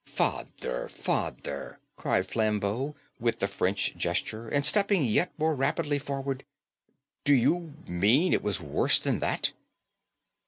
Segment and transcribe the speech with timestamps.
[0.07, 6.43] "Father father," cried Flambeau with the French gesture and stepping yet more rapidly forward,
[7.23, 9.51] "do you mean it was worse than that?"